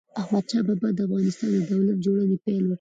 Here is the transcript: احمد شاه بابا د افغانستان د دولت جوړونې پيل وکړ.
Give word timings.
احمد 0.21 0.43
شاه 0.51 0.63
بابا 0.67 0.87
د 0.93 0.99
افغانستان 1.07 1.49
د 1.55 1.59
دولت 1.71 1.97
جوړونې 2.05 2.37
پيل 2.45 2.63
وکړ. 2.63 2.69